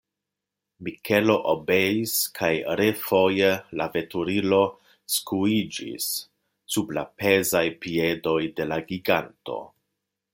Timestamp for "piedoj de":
7.85-8.67